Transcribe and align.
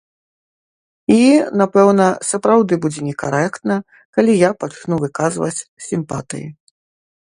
І, 1.15 1.19
напэўна, 1.63 2.07
сапраўды 2.31 2.73
будзе 2.87 3.01
некарэктна, 3.11 3.75
калі 4.19 4.31
я 4.47 4.53
пачну 4.63 4.93
выказваць 5.09 5.57
сімпатыі. 5.91 6.47